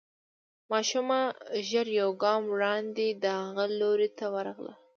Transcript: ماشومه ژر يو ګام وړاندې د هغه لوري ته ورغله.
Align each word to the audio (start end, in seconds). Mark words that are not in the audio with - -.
ماشومه 0.71 1.19
ژر 1.69 1.87
يو 2.01 2.09
ګام 2.23 2.43
وړاندې 2.53 3.07
د 3.23 3.25
هغه 3.45 3.65
لوري 3.79 4.09
ته 4.17 4.25
ورغله. 4.35 4.73